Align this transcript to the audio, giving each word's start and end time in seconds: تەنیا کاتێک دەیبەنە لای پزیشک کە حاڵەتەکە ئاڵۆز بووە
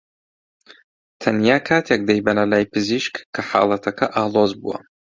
تەنیا 1.21 1.57
کاتێک 1.67 2.01
دەیبەنە 2.09 2.45
لای 2.51 2.69
پزیشک 2.73 3.15
کە 3.33 3.41
حاڵەتەکە 3.49 4.05
ئاڵۆز 4.15 4.51
بووە 4.61 4.77